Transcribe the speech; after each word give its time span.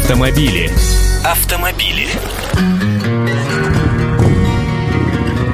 Автомобили. 0.00 0.70
Автомобили. 1.24 2.06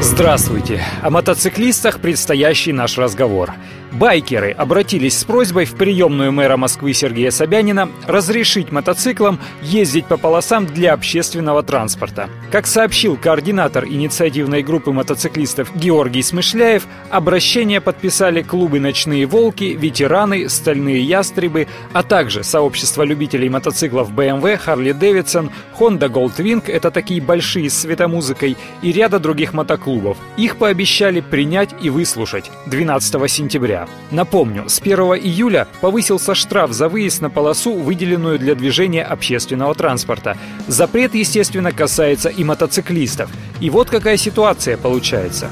Здравствуйте! 0.00 0.82
О 1.02 1.10
мотоциклистах 1.10 1.98
предстоящий 1.98 2.72
наш 2.72 2.96
разговор. 2.98 3.52
Байкеры 3.92 4.52
обратились 4.52 5.18
с 5.18 5.24
просьбой 5.24 5.64
в 5.64 5.74
приемную 5.74 6.30
мэра 6.30 6.56
Москвы 6.56 6.92
Сергея 6.92 7.30
Собянина 7.30 7.88
разрешить 8.06 8.70
мотоциклам 8.70 9.40
ездить 9.62 10.06
по 10.06 10.16
полосам 10.16 10.66
для 10.66 10.92
общественного 10.92 11.62
транспорта. 11.62 12.28
Как 12.52 12.66
сообщил 12.66 13.16
координатор 13.16 13.86
инициативной 13.86 14.62
группы 14.62 14.92
мотоциклистов 14.92 15.74
Георгий 15.74 16.22
Смышляев, 16.22 16.86
обращение 17.10 17.80
подписали 17.80 18.42
клубы 18.42 18.78
«Ночные 18.78 19.26
волки», 19.26 19.76
«Ветераны», 19.78 20.48
«Стальные 20.48 21.02
ястребы», 21.02 21.66
а 21.92 22.02
также 22.02 22.44
сообщество 22.44 23.02
любителей 23.02 23.48
мотоциклов 23.48 24.12
BMW, 24.12 24.60
Harley 24.64 24.98
Davidson, 24.98 25.50
Honda 25.78 26.08
Goldwing– 26.08 26.62
это 26.66 26.90
такие 26.90 27.20
большие 27.20 27.70
с 27.70 27.78
светомузыкой, 27.78 28.56
и 28.82 28.92
ряда 28.92 29.18
других 29.18 29.54
мотоклубов. 29.54 30.18
Их 30.36 30.56
пообещали 30.56 31.20
принять 31.20 31.70
и 31.80 31.90
выслушать 31.90 32.50
12 32.66 33.30
сентября. 33.30 33.87
Напомню, 34.10 34.68
с 34.68 34.80
1 34.80 34.98
июля 34.98 35.68
повысился 35.80 36.34
штраф 36.34 36.72
за 36.72 36.88
выезд 36.88 37.20
на 37.20 37.28
полосу, 37.28 37.74
выделенную 37.74 38.38
для 38.38 38.54
движения 38.54 39.04
общественного 39.04 39.74
транспорта. 39.74 40.36
Запрет, 40.66 41.14
естественно, 41.14 41.72
касается 41.72 42.30
и 42.30 42.42
мотоциклистов. 42.42 43.30
И 43.60 43.68
вот 43.68 43.90
какая 43.90 44.16
ситуация 44.16 44.78
получается. 44.78 45.50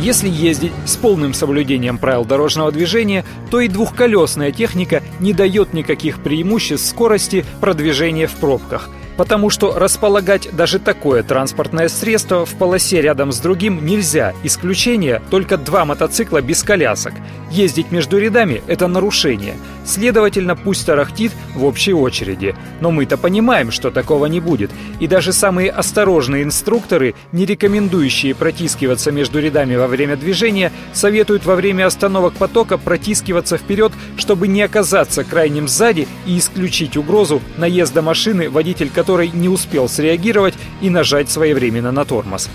Если 0.00 0.30
ездить 0.30 0.72
с 0.86 0.96
полным 0.96 1.34
соблюдением 1.34 1.98
правил 1.98 2.24
дорожного 2.24 2.72
движения, 2.72 3.22
то 3.50 3.60
и 3.60 3.68
двухколесная 3.68 4.50
техника 4.50 5.02
не 5.18 5.34
дает 5.34 5.74
никаких 5.74 6.22
преимуществ 6.22 6.88
скорости 6.88 7.44
продвижения 7.60 8.26
в 8.26 8.32
пробках– 8.36 8.88
потому 9.16 9.50
что 9.50 9.78
располагать 9.78 10.48
даже 10.52 10.78
такое 10.78 11.22
транспортное 11.22 11.88
средство 11.88 12.46
в 12.46 12.54
полосе 12.54 13.00
рядом 13.00 13.32
с 13.32 13.38
другим 13.38 13.84
нельзя. 13.84 14.34
Исключение– 14.42 15.22
только 15.30 15.56
два 15.56 15.84
мотоцикла 15.84 16.40
без 16.40 16.62
колясок. 16.62 17.14
Ездить 17.50 17.90
между 17.90 18.18
рядами– 18.18 18.62
это 18.66 18.86
нарушение. 18.86 19.54
Следовательно, 19.84 20.56
пусть 20.56 20.86
тарахтит 20.86 21.32
в 21.54 21.64
общей 21.64 21.92
очереди. 21.92 22.54
Но 22.80 22.90
мы-то 22.90 23.16
понимаем, 23.16 23.70
что 23.70 23.90
такого 23.90 24.26
не 24.26 24.40
будет. 24.40 24.70
И 25.00 25.06
даже 25.06 25.32
самые 25.32 25.70
осторожные 25.70 26.44
инструкторы, 26.44 27.14
не 27.32 27.44
рекомендующие 27.44 28.34
протискиваться 28.34 29.10
между 29.10 29.40
рядами 29.40 29.76
во 29.76 29.86
время 29.86 30.16
движения, 30.16 30.72
советуют 30.92 31.44
во 31.44 31.56
время 31.56 31.86
остановок 31.86 32.34
потока 32.34 32.78
протискиваться 32.78 33.56
вперед, 33.56 33.92
чтобы 34.16 34.48
не 34.48 34.62
оказаться 34.62 35.24
крайним 35.24 35.66
сзади 35.66 36.06
и 36.26 36.38
исключить 36.38 36.96
угрозу 36.96 37.40
наезда 37.56 38.02
машины, 38.02 38.48
водитель 38.48 38.90
который 39.00 39.30
не 39.30 39.48
успел 39.48 39.88
среагировать 39.88 40.52
и 40.82 40.90
нажать 40.90 41.30
своевременно 41.30 41.90
на 41.90 42.04
тормоз. 42.04 42.50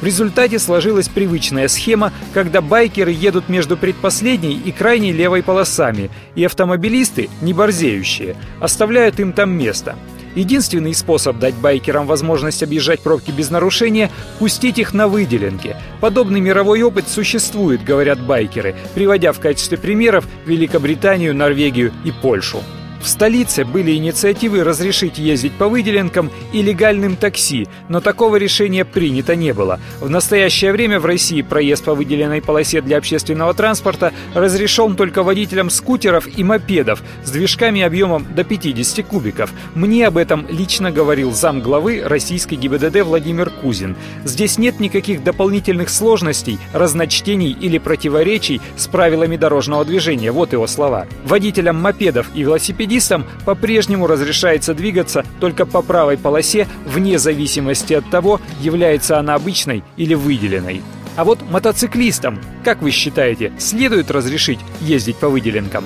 В 0.00 0.04
результате 0.04 0.60
сложилась 0.60 1.08
привычная 1.08 1.66
схема, 1.66 2.12
когда 2.32 2.60
байкеры 2.60 3.10
едут 3.10 3.48
между 3.48 3.76
предпоследней 3.76 4.52
и 4.52 4.70
крайней 4.70 5.10
левой 5.12 5.42
полосами, 5.42 6.08
и 6.36 6.44
автомобилисты, 6.44 7.28
не 7.42 7.52
борзеющие, 7.52 8.36
оставляют 8.60 9.18
им 9.18 9.32
там 9.32 9.50
место. 9.50 9.96
Единственный 10.36 10.94
способ 10.94 11.40
дать 11.40 11.56
байкерам 11.56 12.06
возможность 12.06 12.62
объезжать 12.62 13.00
пробки 13.00 13.32
без 13.32 13.50
нарушения– 13.50 14.08
пустить 14.38 14.78
их 14.78 14.94
на 14.94 15.08
выделенке. 15.08 15.76
Подобный 16.00 16.38
мировой 16.38 16.80
опыт 16.82 17.08
существует, 17.08 17.82
говорят 17.82 18.20
байкеры, 18.20 18.76
приводя 18.94 19.32
в 19.32 19.40
качестве 19.40 19.78
примеров 19.78 20.28
Великобританию, 20.46 21.34
Норвегию 21.34 21.92
и 22.04 22.12
Польшу. 22.12 22.62
В 23.00 23.06
столице 23.06 23.64
были 23.64 23.94
инициативы 23.94 24.64
разрешить 24.64 25.18
ездить 25.18 25.52
по 25.52 25.68
выделенкам 25.68 26.30
и 26.52 26.62
легальным 26.62 27.16
такси, 27.16 27.68
но 27.88 28.00
такого 28.00 28.36
решения 28.36 28.84
принято 28.84 29.36
не 29.36 29.52
было. 29.52 29.78
В 30.00 30.10
настоящее 30.10 30.72
время 30.72 30.98
в 30.98 31.06
России 31.06 31.42
проезд 31.42 31.84
по 31.84 31.94
выделенной 31.94 32.42
полосе 32.42 32.80
для 32.80 32.98
общественного 32.98 33.54
транспорта 33.54 34.12
разрешен 34.34 34.96
только 34.96 35.22
водителям 35.22 35.70
скутеров 35.70 36.26
и 36.36 36.42
мопедов 36.42 37.02
с 37.24 37.30
движками 37.30 37.82
объемом 37.82 38.26
до 38.34 38.42
50 38.42 39.06
кубиков. 39.06 39.52
Мне 39.74 40.06
об 40.06 40.16
этом 40.16 40.46
лично 40.48 40.90
говорил 40.90 41.32
зам 41.32 41.60
главы 41.60 42.02
российской 42.04 42.56
ГИБДД 42.56 43.02
Владимир 43.02 43.50
Кузин. 43.50 43.96
Здесь 44.24 44.58
нет 44.58 44.80
никаких 44.80 45.22
дополнительных 45.22 45.88
сложностей, 45.88 46.58
разночтений 46.72 47.52
или 47.52 47.78
противоречий 47.78 48.60
с 48.76 48.88
правилами 48.88 49.36
дорожного 49.36 49.84
движения. 49.84 50.32
Вот 50.32 50.52
его 50.52 50.66
слова. 50.66 51.06
Водителям 51.24 51.80
мопедов 51.80 52.26
и 52.34 52.42
велосипедистов 52.42 52.87
велосипедистам 52.88 53.26
по-прежнему 53.44 54.06
разрешается 54.06 54.74
двигаться 54.74 55.24
только 55.40 55.66
по 55.66 55.82
правой 55.82 56.16
полосе 56.16 56.66
вне 56.86 57.18
зависимости 57.18 57.94
от 57.94 58.08
того, 58.10 58.40
является 58.60 59.18
она 59.18 59.34
обычной 59.34 59.84
или 59.96 60.14
выделенной. 60.14 60.82
А 61.16 61.24
вот 61.24 61.40
мотоциклистам, 61.50 62.40
как 62.64 62.80
вы 62.82 62.90
считаете, 62.90 63.52
следует 63.58 64.10
разрешить 64.10 64.60
ездить 64.80 65.16
по 65.16 65.28
выделенкам? 65.28 65.84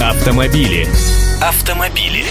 Автомобили. 0.00 0.86
Автомобили. 1.40 2.24